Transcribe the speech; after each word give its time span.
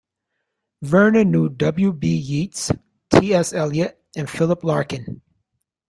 Vernon 0.81 1.29
knew 1.29 1.47
W. 1.47 1.93
B. 1.93 2.17
Yeats, 2.17 2.71
T. 3.13 3.35
S. 3.35 3.53
Eliot 3.53 4.03
and 4.15 4.27
Philip 4.27 4.63
Larkin. 4.63 5.21